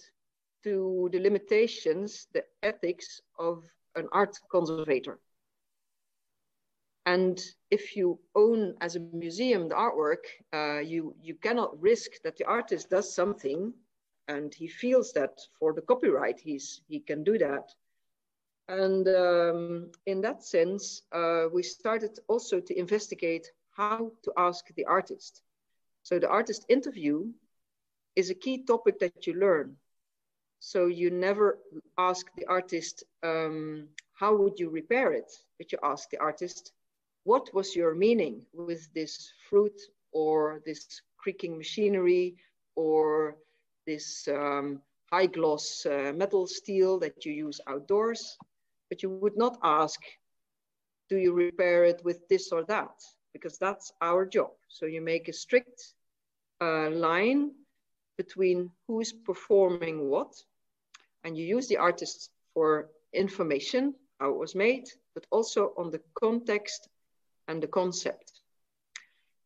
[0.65, 3.63] to the limitations, the ethics of
[3.95, 5.19] an art conservator.
[7.07, 12.37] And if you own as a museum the artwork, uh, you, you cannot risk that
[12.37, 13.73] the artist does something
[14.29, 17.69] and he feels that for the copyright, he's, he can do that.
[18.69, 24.87] And um, in that sense, uh, we started also to investigate how to ask the
[24.87, 25.43] artist.
[26.03, 27.27] So the artist interview
[28.17, 29.77] is a key topic that you learn.
[30.67, 31.59] So you never
[31.99, 35.31] ask the artist, um, how would you repair it?
[35.59, 36.73] But you ask the artist,
[37.25, 39.79] what was your meaning with this fruit
[40.13, 42.37] or this creaking machinery
[42.77, 43.37] or
[43.87, 44.81] this um,
[45.13, 48.39] high gloss uh, metal steel that you use outdoors?
[48.89, 50.01] But you would not ask,
[51.11, 52.95] do you repair it with this or that?
[53.35, 54.53] Because that's our job.
[54.69, 55.93] So you make a strict
[56.63, 57.51] uh, line
[58.17, 60.33] between who is performing what,
[61.25, 66.01] and you use the artist for information, how it was made, but also on the
[66.15, 66.89] context
[67.49, 68.41] and the concept.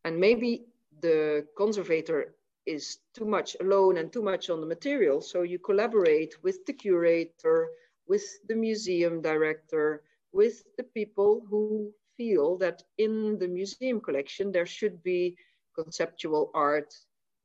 [0.05, 0.65] And maybe
[1.01, 6.35] the conservator is too much alone and too much on the material, so you collaborate
[6.43, 7.67] with the curator,
[8.07, 14.65] with the museum director, with the people who feel that in the museum collection there
[14.65, 15.35] should be
[15.73, 16.93] conceptual art,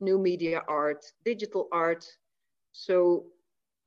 [0.00, 2.04] new media art, digital art.
[2.72, 3.24] So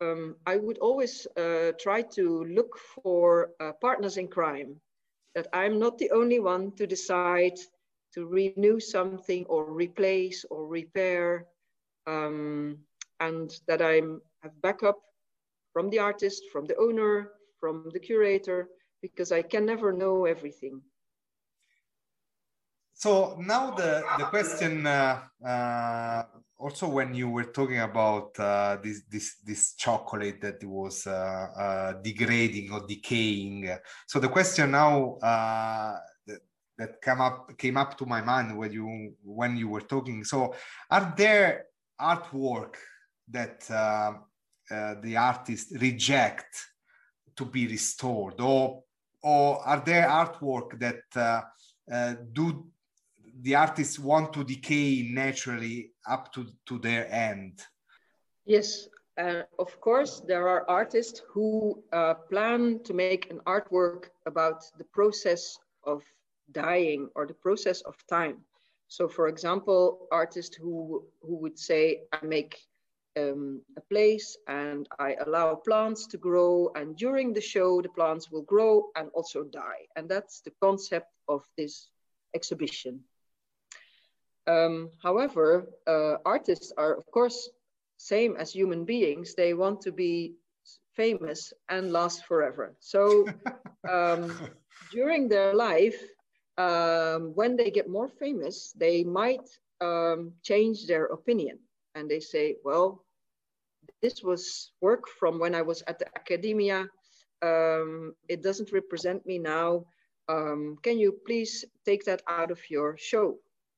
[0.02, 4.80] um, I would always uh, try to look for uh, partners in crime,
[5.36, 7.58] that I'm not the only one to decide
[8.14, 11.46] to renew something or replace or repair,
[12.06, 12.78] um,
[13.20, 14.02] and that I
[14.42, 15.00] have backup
[15.74, 18.70] from the artist, from the owner, from the curator,
[19.02, 20.82] because I can never know everything.
[22.94, 26.24] So now the, the question, uh, uh,
[26.60, 31.94] also when you were talking about uh, this, this, this chocolate that was uh, uh,
[32.02, 33.70] degrading or decaying.
[34.08, 36.42] So the question now uh, that,
[36.78, 40.24] that came up, came up to my mind when you, when you were talking.
[40.24, 40.56] So
[40.90, 41.66] are there
[42.02, 42.76] artwork
[43.30, 43.62] that
[44.70, 46.56] the artist reject
[47.36, 48.84] to be restored or,
[49.22, 51.44] or are there artwork that
[52.34, 52.66] do
[53.42, 57.62] the artists want to decay naturally up to, to their end.
[58.46, 64.64] Yes, uh, of course, there are artists who uh, plan to make an artwork about
[64.78, 66.04] the process of
[66.52, 68.38] dying or the process of time.
[68.88, 72.58] So, for example, artists who, who would say, I make
[73.18, 78.32] um, a place and I allow plants to grow, and during the show, the plants
[78.32, 79.88] will grow and also die.
[79.96, 81.90] And that's the concept of this
[82.34, 83.04] exhibition.
[84.48, 87.50] Um, however, uh, artists are, of course,
[87.98, 89.36] same as human beings.
[89.36, 90.34] They want to be
[90.96, 92.76] famous and last forever.
[92.80, 93.28] So
[93.90, 94.32] um,
[94.92, 96.00] during their life,
[96.58, 99.48] um, when they get more famous, they might
[99.82, 101.60] um, change their opinion
[101.96, 103.04] and they say, well,
[104.02, 106.88] this was work from when I was at the academia.
[107.42, 109.86] Um, it doesn't represent me now.
[110.30, 113.38] Um, can you please take that out of your show?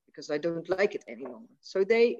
[0.09, 1.53] Because I don't like it any longer.
[1.61, 2.17] So they,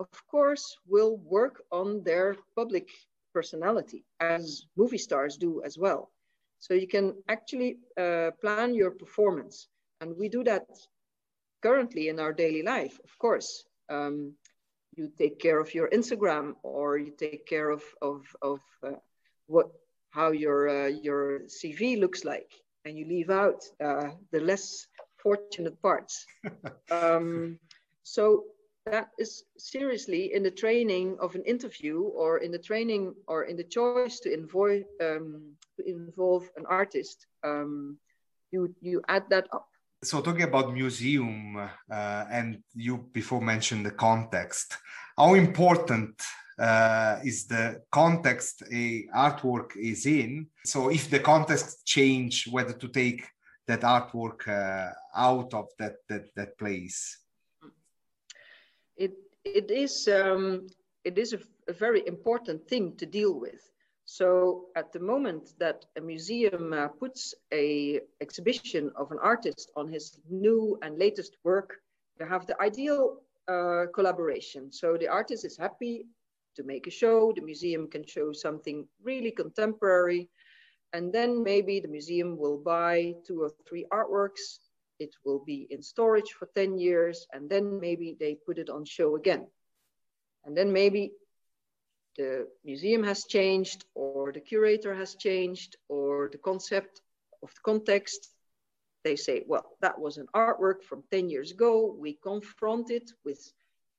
[0.00, 2.88] of course, will work on their public
[3.32, 6.10] personality as movie stars do as well.
[6.58, 9.68] So you can actually uh, plan your performance.
[10.00, 10.66] And we do that
[11.62, 13.64] currently in our daily life, of course.
[13.88, 14.34] Um,
[14.96, 18.98] you take care of your Instagram or you take care of, of, of uh,
[19.46, 19.68] what,
[20.10, 22.52] how your, uh, your CV looks like
[22.84, 24.86] and you leave out uh, the less
[25.22, 26.26] fortunate parts.
[26.90, 27.58] um,
[28.02, 28.44] so
[28.86, 33.56] that is seriously in the training of an interview or in the training or in
[33.56, 37.96] the choice to involve, um, to involve an artist, um,
[38.50, 39.68] you, you add that up.
[40.02, 44.76] So talking about museum uh, and you before mentioned the context,
[45.16, 46.20] how important
[46.58, 50.48] uh, is the context a artwork is in.
[50.64, 53.24] So if the context change, whether to take
[53.66, 57.18] that artwork uh, out of that that that place?
[58.96, 60.66] It it is um,
[61.04, 61.38] it is a,
[61.68, 63.70] a, very important thing to deal with.
[64.04, 69.88] So at the moment that a museum uh, puts a exhibition of an artist on
[69.88, 71.82] his new and latest work
[72.22, 74.70] you have the ideal uh, collaboration.
[74.72, 76.06] So the artist is happy
[76.56, 77.32] to make a show.
[77.34, 80.28] The museum can show something really contemporary
[80.92, 84.58] and then maybe the museum will buy two or three artworks.
[84.98, 87.26] It will be in storage for 10 years.
[87.32, 89.46] And then maybe they put it on show again.
[90.44, 91.12] And then maybe
[92.16, 97.00] the museum has changed or the curator has changed or the concept
[97.42, 98.28] of the context.
[99.02, 101.96] They say, well, that was an artwork from 10 years ago.
[101.98, 103.52] We confront it with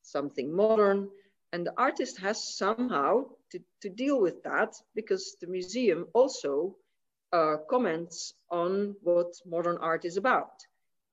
[0.03, 1.09] something modern
[1.53, 6.75] And the artist has somehow to, to deal with that because the museum also
[7.33, 10.53] uh, comments on what modern art is about.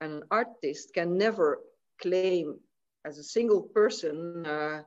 [0.00, 1.60] An artist can never
[2.00, 2.60] claim
[3.04, 4.82] as a single person uh,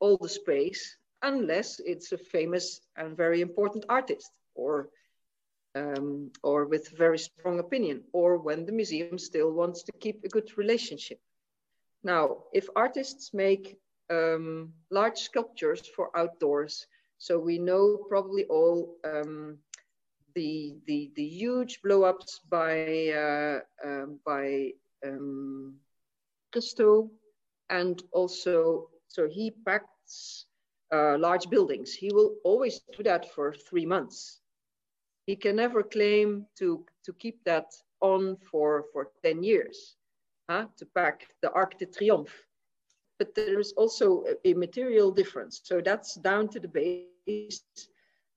[0.00, 4.88] all the space unless it's a famous and very important artist or
[5.74, 10.28] um, or with very strong opinion or when the museum still wants to keep a
[10.28, 11.18] good relationship.
[12.04, 13.78] Now, if artists make
[14.10, 16.86] um, large sculptures for outdoors,
[17.18, 19.58] so we know probably all um,
[20.34, 24.70] the, the, the huge blow-ups by, uh, um, by
[25.04, 25.74] um,
[27.70, 30.46] and also, so he packs
[30.92, 31.94] uh, large buildings.
[31.94, 34.40] He will always do that for three months.
[35.26, 39.96] He can never claim to, to keep that on for, for 10 years,
[40.50, 40.66] huh?
[40.76, 42.34] to pack the Arc de Triomphe.
[43.18, 45.60] But there is also a, a material difference.
[45.64, 47.62] So that's down to the base.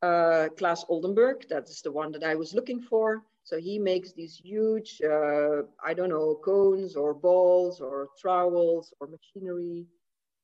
[0.05, 3.23] Uh, Claes Oldenburg, that is the one that I was looking for.
[3.43, 9.07] So he makes these huge, uh, I don't know, cones or balls or trowels or
[9.07, 9.85] machinery,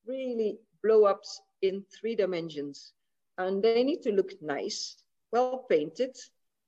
[0.05, 2.93] really blow ups in three dimensions.
[3.37, 4.97] And they need to look nice,
[5.31, 6.15] well painted,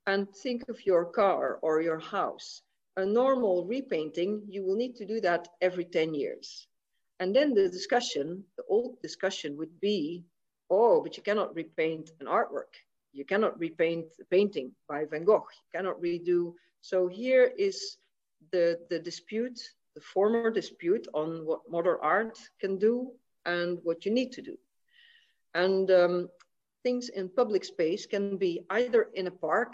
[0.08, 2.62] and think of your car or your house.
[2.98, 6.68] A normal repainting, you will need to do that every 10 years.
[7.20, 10.24] And then the discussion, the old discussion would be,
[10.74, 12.74] oh, but you cannot repaint an artwork.
[13.14, 15.46] You cannot repaint a painting by Van Gogh.
[15.46, 16.54] You cannot redo.
[16.82, 17.98] So here is
[18.52, 19.60] the, the dispute,
[19.96, 23.12] the former dispute on what modern art can do
[23.46, 24.58] and what you need to do.
[25.54, 26.30] And um,
[26.82, 29.74] things in public space can be either in a park,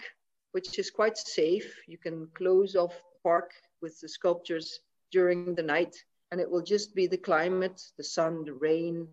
[0.52, 1.74] which is quite safe.
[1.86, 4.80] You can close off the park with the sculptures
[5.10, 5.96] during the night,
[6.30, 9.08] and it will just be the climate, the sun, the rain,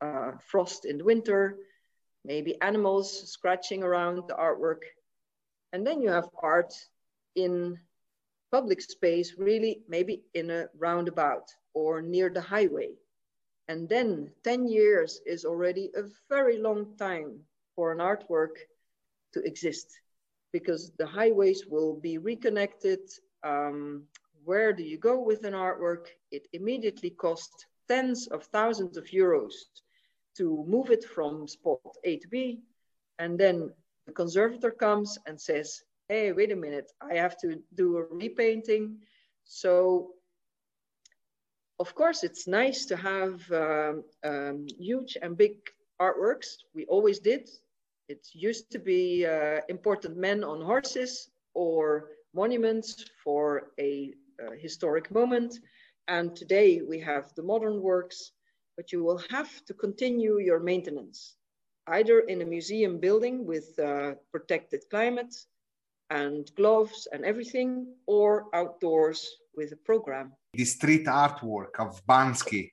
[0.00, 1.56] uh, frost in the winter,
[2.24, 4.82] maybe animals scratching around the artwork.
[5.72, 6.74] And then you have art
[7.34, 7.78] in
[8.50, 12.90] public space, really maybe in a roundabout or near the highway.
[13.68, 17.40] And then 10 years is already a very long time
[17.74, 18.56] for an artwork
[19.32, 19.88] to exist
[20.52, 23.00] because the highways will be reconnected.
[23.42, 24.04] Um,
[24.44, 26.06] where do you go with an artwork?
[26.30, 29.52] It immediately costs tens of thousands of euros
[30.38, 32.60] to move it from spot A to B.
[33.18, 33.72] And then
[34.06, 38.98] the conservator comes and says, hey, wait a minute, I have to do a repainting.
[39.44, 40.10] So
[41.78, 45.58] of course, it's nice to have um, um, huge and big
[46.00, 46.56] artworks.
[46.74, 47.50] We always did.
[48.08, 55.10] It used to be uh, important men on horses or monuments for a, a historic
[55.10, 55.58] moment.
[56.08, 58.32] And today we have the modern works,
[58.76, 61.36] but you will have to continue your maintenance,
[61.88, 65.34] either in a museum building with uh, protected climate
[66.10, 72.72] and gloves and everything, or outdoors with a program the street artwork of Banksy.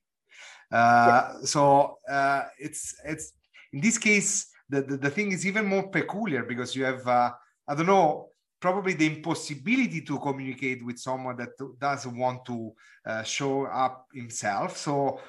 [0.71, 3.33] Uh, so uh, it's it's
[3.73, 7.31] in this case the, the, the thing is even more peculiar because you have uh,
[7.67, 8.29] I don't know
[8.59, 11.49] probably the impossibility to communicate with someone that
[11.79, 12.73] doesn't want to
[13.05, 14.77] uh, show up himself.
[14.77, 15.19] So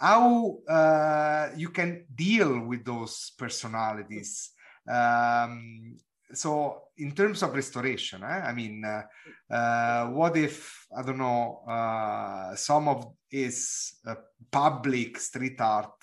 [0.00, 4.50] how uh, you can deal with those personalities.
[4.88, 5.96] Um,
[6.32, 9.02] so in terms of restoration eh, i mean uh,
[9.50, 14.14] uh, what if i don't know uh, some of his uh,
[14.50, 15.96] public street art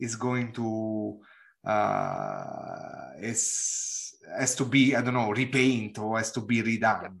[0.00, 1.20] is going to
[1.66, 7.18] uh, is has to be i don't know repaint or has to be redone?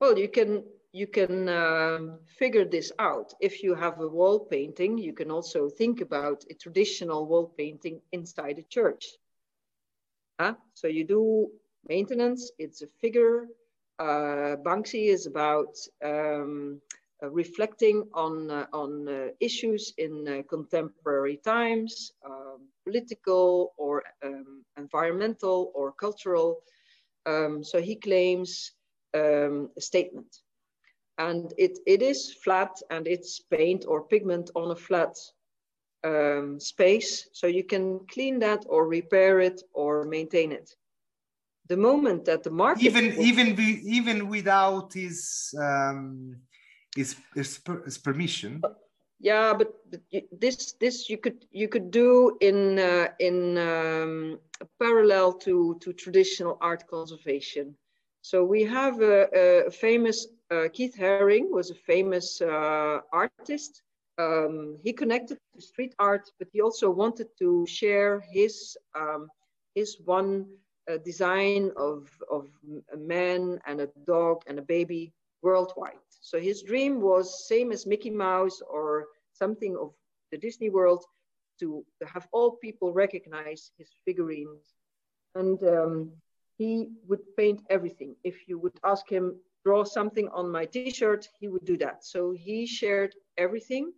[0.00, 4.98] Well you can you can um, figure this out if you have a wall painting
[4.98, 9.18] you can also think about a traditional wall painting inside a church
[10.40, 10.54] Huh?
[10.74, 11.50] So you do
[11.88, 13.48] maintenance, it's a figure.
[13.98, 15.74] Uh, Banksy is about
[16.04, 16.80] um,
[17.20, 24.64] uh, reflecting on, uh, on uh, issues in uh, contemporary times, um, political or um,
[24.76, 26.62] environmental or cultural.
[27.26, 28.72] Um, so he claims
[29.14, 30.36] um, a statement.
[31.18, 35.16] And it, it is flat and it's paint or pigment on a flat
[36.04, 37.28] um, space.
[37.32, 40.74] So you can clean that or repair it or maintain it.
[41.68, 46.36] The moment that the market even even be, even without his um
[46.96, 48.62] his, his, his permission.
[49.20, 50.00] Yeah but, but,
[50.40, 54.38] this this you could you could do in uh, in um,
[54.80, 57.76] parallel to to traditional art conservation.
[58.22, 63.82] So we have a, a famous uh, keith haring was a famous uh, artist
[64.18, 69.28] um, he connected to street art, but he also wanted to share his um,
[69.74, 70.46] his one
[70.90, 72.48] uh, design of of
[72.92, 76.02] a man and a dog and a baby worldwide.
[76.20, 79.92] So his dream was same as Mickey Mouse or something of
[80.32, 81.04] the Disney World
[81.60, 84.74] to, have all people recognize his figurines.
[85.34, 86.10] And um,
[86.56, 88.16] he would paint everything.
[88.24, 92.04] If you would ask him, draw something on my t-shirt, he would do that.
[92.04, 93.92] So he shared everything.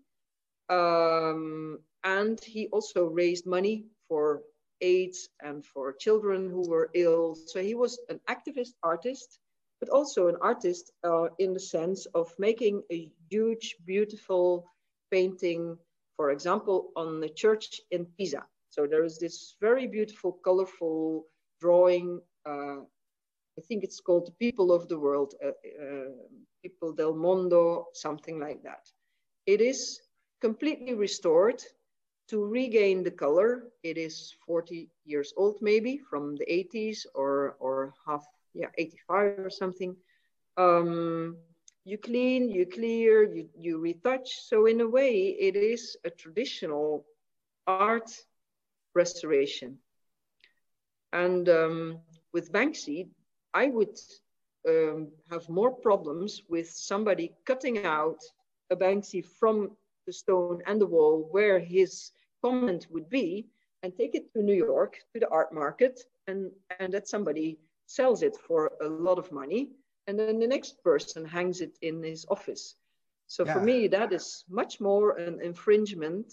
[0.69, 4.43] Um, and he also raised money for
[4.81, 7.35] AIDS and for children who were ill.
[7.35, 9.39] So he was an activist artist,
[9.81, 14.67] but also an artist uh, in the sense of making a huge, beautiful
[15.11, 15.77] painting,
[16.17, 18.45] for example, on the church in Pisa.
[18.71, 21.27] So there is this very beautiful, colorful
[21.61, 22.21] drawing.
[22.47, 22.83] Uh,
[23.59, 26.11] I think it's called People of the World, uh, uh,
[26.63, 28.89] People del Mondo, something like that.
[29.47, 30.01] It is
[30.41, 31.63] completely restored
[32.29, 33.65] to regain the color.
[33.83, 38.25] It is 40 years old, maybe from the 80s or, or half,
[38.55, 39.97] yeah, 85 or something.
[40.57, 41.37] Um,
[41.85, 44.29] you clean, you clear, you, you retouch.
[44.43, 47.05] So in a way, it is a traditional
[47.67, 48.11] art
[48.95, 49.79] restoration.
[51.13, 51.99] And um,
[52.33, 53.09] with Banksy,
[53.55, 53.99] I would
[54.69, 58.19] um, have more problems with somebody cutting out
[58.71, 59.77] a Banksy from
[60.07, 62.11] the stone and the wall where his
[62.43, 63.47] comment would be
[63.83, 68.23] and take it to New York to the art market and, and that somebody sells
[68.23, 69.71] it for a lot of money
[70.07, 72.77] and then the next person hangs it in his office.
[73.27, 73.55] So yeah.
[73.55, 76.33] for me, that is much more an infringement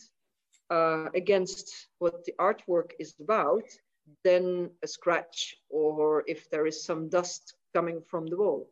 [0.70, 3.64] uh, against what the artwork is about
[4.24, 8.70] than a scratch or if there is some dust coming from the wall.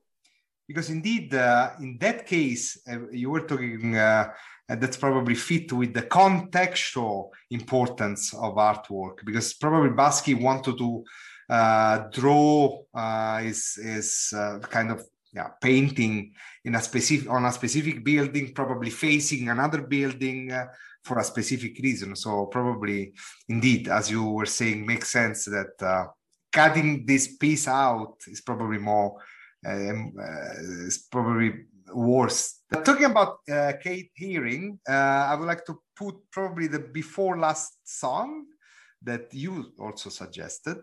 [0.68, 4.34] Because indeed, uh, in that case, uh, you were talking, uh,
[4.68, 11.04] that's probably fit with the contextual importance of artwork, because probably Basquiat wanted to
[11.50, 16.34] uh, draw uh, is is uh, kind of yeah painting
[16.64, 20.66] in a specific on a specific building, probably facing another building uh,
[21.06, 22.16] for a specific reason.
[22.16, 23.14] So probably
[23.48, 26.08] indeed, as you were saying, makes sense that uh,
[26.52, 29.22] cutting this piece out is probably more
[29.66, 32.62] um, uh, is probably worse.
[32.84, 33.40] Talking about
[33.82, 38.46] Keith Haring, I would like to put probably the before last song
[39.02, 40.78] that you also suggested.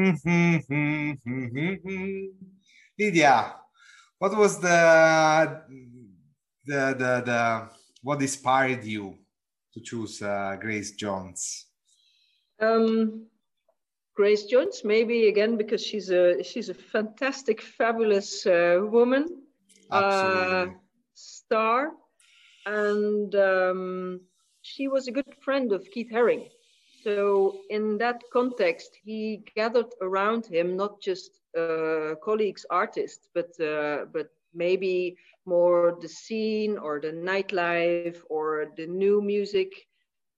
[2.98, 3.54] Lydia,
[4.18, 5.62] what was the,
[6.66, 7.68] the, the, the,
[8.02, 9.14] what inspired you
[9.74, 11.66] to choose uh, Grace Jones?
[12.60, 13.26] Um,
[14.14, 19.26] Grace Jones, maybe again because she's a she's a fantastic, fabulous uh, woman,
[19.90, 20.66] uh,
[21.14, 21.92] star,
[22.66, 24.20] and um,
[24.62, 26.48] she was a good friend of Keith Haring.
[27.04, 34.06] So in that context, he gathered around him not just uh, colleagues, artists, but uh,
[34.12, 39.72] but maybe more the scene or the nightlife or the new music.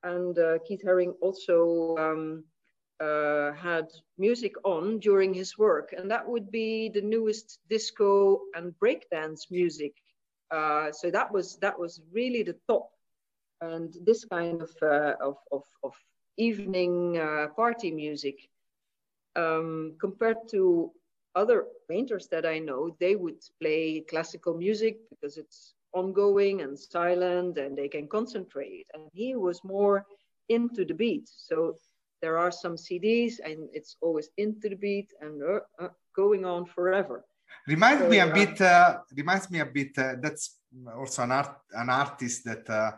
[0.03, 2.45] And uh, Keith Haring also um,
[3.01, 3.87] uh, had
[4.19, 9.93] music on during his work, and that would be the newest disco and breakdance music.
[10.51, 12.91] Uh, so that was that was really the top,
[13.61, 15.95] and this kind of uh, of, of, of,
[16.37, 18.49] evening uh, party music,
[19.37, 20.93] um, compared to
[21.35, 27.59] other painters that I know, they would play classical music because it's ongoing and silent,
[27.59, 28.87] and they can concentrate.
[28.95, 30.07] And he was more
[30.49, 31.77] into the beat, so
[32.23, 36.65] there are some CDs and it's always into the beat and uh, uh, going on
[36.65, 37.25] forever.
[37.67, 38.61] Reminds so, me a bit.
[38.61, 39.99] Uh, reminds me a bit.
[39.99, 40.61] Uh, that's
[40.97, 42.93] also an art, an artist that uh,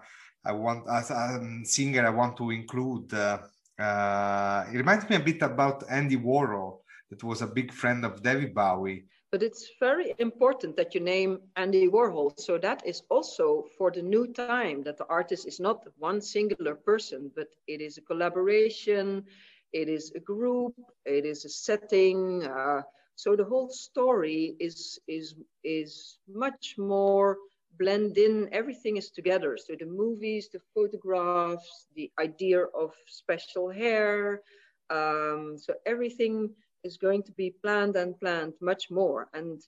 [0.45, 2.07] I want as a um, singer.
[2.07, 3.13] I want to include.
[3.13, 3.39] Uh,
[3.79, 6.79] uh, it reminds me a bit about Andy Warhol,
[7.11, 9.05] that was a big friend of David Bowie.
[9.31, 12.39] But it's very important that you name Andy Warhol.
[12.39, 16.75] So that is also for the new time that the artist is not one singular
[16.77, 19.25] person, but it is a collaboration,
[19.73, 20.75] it is a group,
[21.05, 22.45] it is a setting.
[22.45, 22.83] Uh,
[23.17, 25.35] so the whole story is is
[25.65, 27.39] is much more
[27.79, 28.49] blend in.
[28.53, 29.57] Everything is together.
[29.57, 34.43] So the movies, the photographs, the idea of special hair.
[34.91, 36.51] Um, so everything
[36.83, 39.29] is going to be planned and planned much more.
[39.33, 39.63] And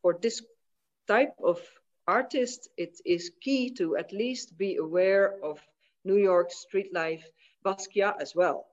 [0.00, 0.42] for this
[1.06, 1.60] type of
[2.06, 5.60] artist, it is key to at least be aware of
[6.04, 7.24] New York street life,
[7.64, 8.66] Basquiat as well.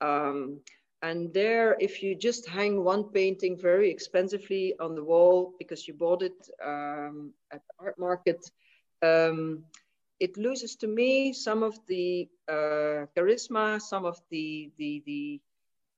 [0.00, 0.60] Um,
[1.02, 5.94] and there, if you just hang one painting very expensively on the wall because you
[5.94, 8.50] bought it um, at the art market,
[9.02, 9.64] um,
[10.18, 15.40] it loses to me some of the uh, charisma, some of the, the, the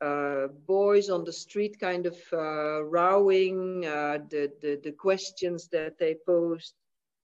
[0.05, 5.99] uh, boys on the street kind of uh, rowing uh, the, the, the questions that
[5.99, 6.75] they posed.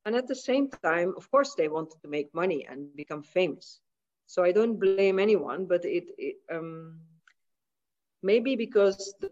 [0.06, 3.80] And at the same time, of course, they wanted to make money and become famous.
[4.26, 6.96] So I don't blame anyone, but it, it um,
[8.22, 9.30] maybe because the,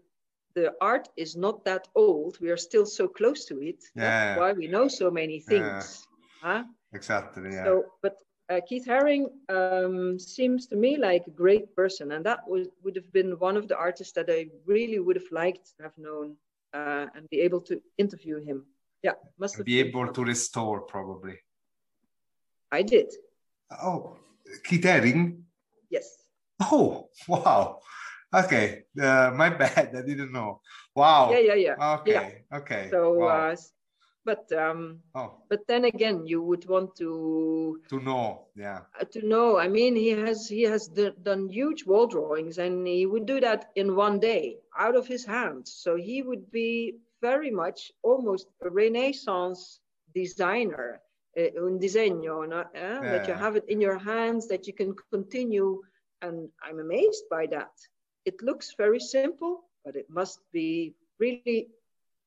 [0.55, 3.83] the, art is not that old, we are still so close to it.
[3.95, 4.03] Yeah.
[4.03, 6.07] That's why we know so many things.
[6.43, 6.49] Yeah.
[6.49, 6.63] Huh?
[6.93, 7.51] Exactly.
[7.51, 7.63] Yeah.
[7.65, 8.15] So, but
[8.49, 12.95] uh, Keith Haring um, seems to me like a great person, and that would, would
[12.95, 16.37] have been one of the artists that I really would have liked to have known
[16.73, 18.65] uh, and be able to interview him.
[19.01, 21.37] Yeah, must have be able to restore probably.
[22.71, 23.11] I did.
[23.71, 24.17] Oh,
[24.63, 25.41] Keith Haring.
[25.89, 26.07] Yes.
[26.59, 27.79] Oh wow.
[28.43, 29.95] Okay, uh, my bad.
[29.95, 30.61] I didn't know.
[30.95, 31.31] Wow.
[31.31, 31.93] Yeah, yeah, yeah.
[31.99, 32.57] Okay, yeah.
[32.57, 32.87] okay.
[32.91, 33.51] So, wow.
[33.51, 33.55] uh,
[34.25, 35.31] but um oh.
[35.49, 39.95] but then again you would want to to know yeah uh, to know i mean
[39.95, 44.19] he has he has done huge wall drawings and he would do that in one
[44.19, 49.79] day out of his hands so he would be very much almost a renaissance
[50.13, 50.99] designer
[51.37, 52.59] uh, un disegno no?
[52.59, 53.01] uh, yeah.
[53.01, 55.79] that you have it in your hands that you can continue
[56.23, 57.71] and i'm amazed by that
[58.25, 61.69] it looks very simple but it must be really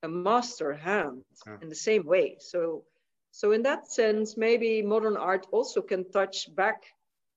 [0.05, 1.57] a master hand yeah.
[1.61, 2.37] in the same way.
[2.39, 2.85] So,
[3.33, 6.85] so in that sense, maybe modern art also can touch back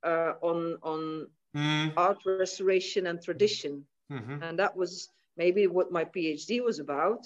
[0.03, 1.93] uh, on on mm.
[1.97, 4.43] art restoration and tradition, mm-hmm.
[4.43, 7.26] and that was maybe what my PhD was about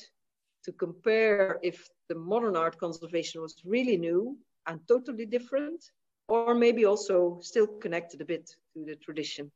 [0.63, 5.91] to compare if the modern art conservation was really new and totally different,
[6.27, 9.51] or maybe also still connected a bit to the tradition.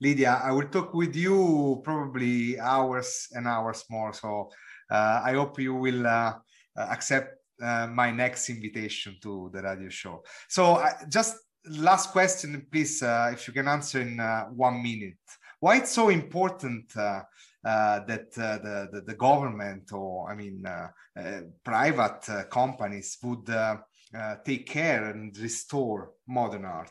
[0.00, 4.12] Lydia, I will talk with you probably hours and hours more.
[4.12, 4.50] So
[4.90, 6.34] uh, I hope you will uh,
[6.76, 10.22] uh, accept my next invitation to the radio show.
[10.48, 11.36] So just
[11.68, 14.16] last question, please, if you can answer in
[14.56, 15.18] one minute.
[15.58, 16.96] Why it's so important
[17.62, 20.88] uh, that uh, the, the, the government or I mean uh,
[21.62, 23.46] private companies would
[24.42, 26.90] take care and restore modern art?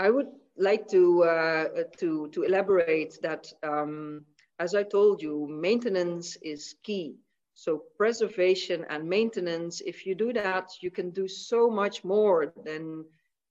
[0.00, 0.26] I would
[0.58, 3.52] like to uh, to to elaborate that.
[3.62, 4.24] Um,
[4.58, 7.16] as I told you, maintenance is key.
[7.54, 13.04] So preservation and maintenance, if you do that, you can do so much more than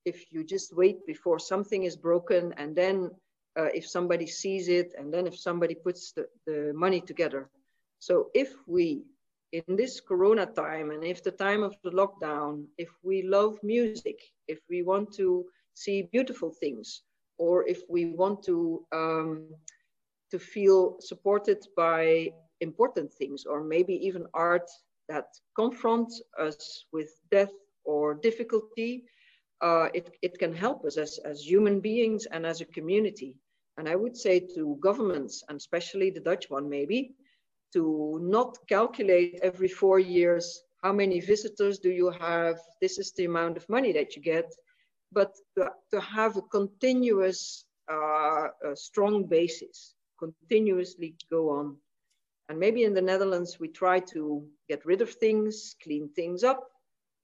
[0.04, 3.10] if you just wait before something is broken and then
[3.58, 7.50] uh, if somebody sees it and then if somebody puts the, the money together.
[7.98, 9.02] So if we,
[9.52, 14.20] in this Corona time and if the time of the lockdown, if we love music,
[14.46, 15.46] if we want to
[15.76, 17.02] see beautiful things,
[17.38, 19.48] or if we want to um,
[20.30, 24.68] to feel supported by important things, or maybe even art
[25.08, 27.52] that confronts us with death
[27.84, 29.04] or difficulty,
[29.60, 33.36] uh, it, it can help us as, as human beings and as a community.
[33.78, 37.14] And I would say to governments, and especially the Dutch one maybe,
[37.74, 43.24] to not calculate every four years how many visitors do you have, this is the
[43.24, 44.52] amount of money that you get,
[45.12, 51.76] but to, to have a continuous, uh, a strong basis, continuously go on.
[52.48, 56.68] And maybe in the Netherlands, we try to get rid of things, clean things up.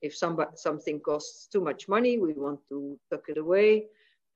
[0.00, 3.86] If somebody, something costs too much money, we want to tuck it away.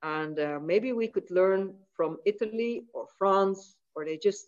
[0.01, 4.45] And uh, maybe we could learn from Italy or France, or they just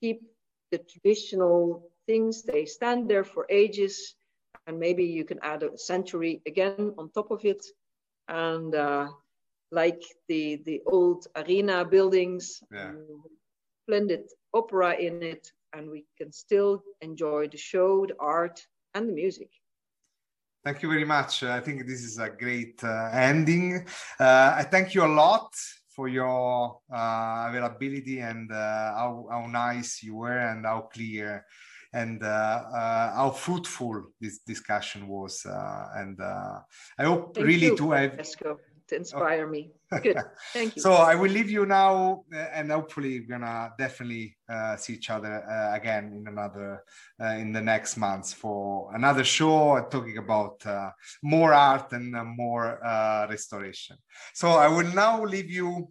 [0.00, 0.22] keep
[0.70, 2.42] the traditional things.
[2.42, 4.14] They stand there for ages,
[4.66, 7.66] and maybe you can add a century again on top of it.
[8.28, 9.08] And uh,
[9.70, 12.92] like the, the old arena buildings, Yeah.
[13.84, 19.12] splendid opera in it, and we can still enjoy the show, the art, and the
[19.12, 19.48] music.
[20.64, 21.42] Thank you very much.
[21.42, 23.84] I think this is a great uh, ending.
[24.20, 25.52] Uh, I thank you a lot
[25.94, 31.44] for your uh, availability and uh, how, how nice you were and how clear
[31.92, 35.44] and uh, uh, how fruitful this discussion was.
[35.44, 36.58] Uh, and uh,
[36.98, 38.58] I hope Thank really you, to have Francesco,
[38.92, 39.72] to inspire me.
[40.02, 40.16] Good,
[40.52, 40.82] thank you.
[40.82, 45.10] so I will leave you now, uh, and hopefully we're gonna definitely uh, see each
[45.10, 46.84] other uh, again in another
[47.20, 50.90] uh, in the next months for another show talking about uh,
[51.22, 53.96] more art and uh, more uh, restoration.
[54.34, 55.90] So I will now leave you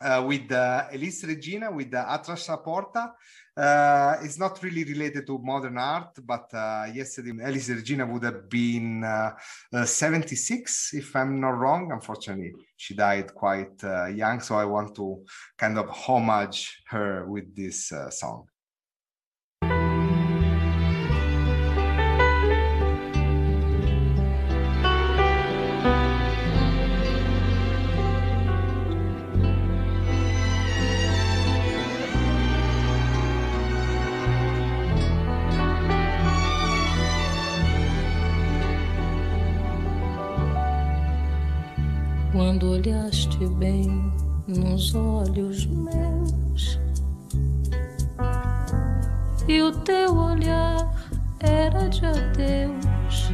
[0.00, 3.14] uh, with uh, Elis Regina with Atrás da Porta.
[3.56, 8.48] Uh, it's not really related to modern art, but uh, yesterday Elis Regina would have
[8.48, 9.32] been uh,
[9.72, 11.92] uh, 76, if I'm not wrong.
[11.92, 15.24] Unfortunately, she died quite uh, young, so I want to
[15.58, 18.49] kind of homage her with this uh, song.
[42.50, 44.12] Quando olhaste bem
[44.48, 46.80] nos olhos meus
[49.46, 50.92] e o teu olhar
[51.38, 53.30] era de adeus,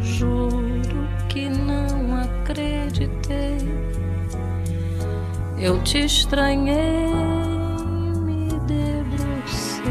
[0.00, 3.58] juro que não acreditei.
[5.58, 7.12] Eu te estranhei,
[8.24, 9.82] me debrucei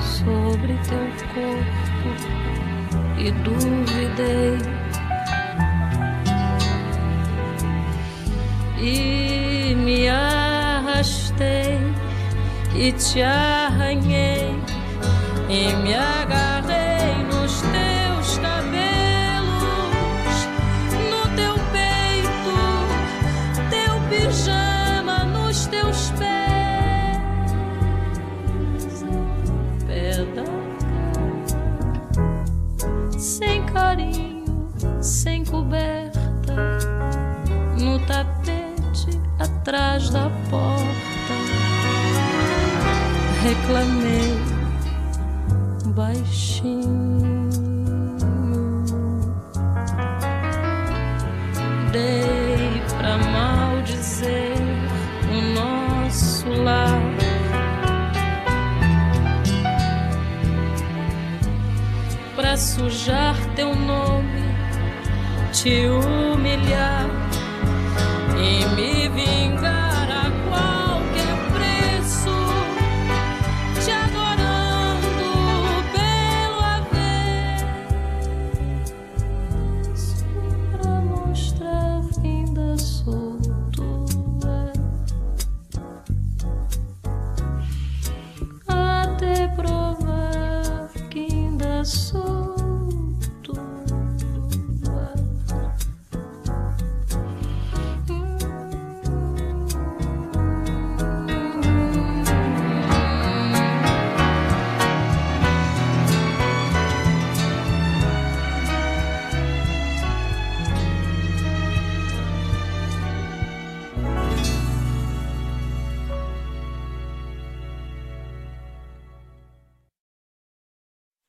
[0.00, 2.08] sobre teu corpo
[3.18, 4.83] e duvidei.
[8.86, 11.78] E me arrastei
[12.76, 14.54] e te arranhei
[15.48, 19.54] e me agarrei nos teus cabelos,
[21.10, 22.56] no teu peito,
[23.70, 27.14] teu pijama nos teus pés,
[29.86, 30.12] pé
[33.18, 34.68] sem carinho,
[35.00, 35.93] sem coberta
[39.64, 40.84] atrás da porta.
[43.42, 44.36] Reclamei
[45.94, 47.48] baixinho.
[51.90, 54.52] Dei pra maldizer
[55.32, 57.00] o nosso lar.
[62.36, 64.42] Pra sujar teu nome,
[65.52, 67.23] te humilhar
[68.44, 69.83] e me vingar.